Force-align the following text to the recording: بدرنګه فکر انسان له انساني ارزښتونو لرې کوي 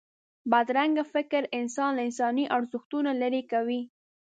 بدرنګه 0.51 1.03
فکر 1.13 1.41
انسان 1.59 1.89
له 1.95 2.01
انساني 2.07 2.45
ارزښتونو 2.57 3.11
لرې 3.21 3.41
کوي 3.51 3.81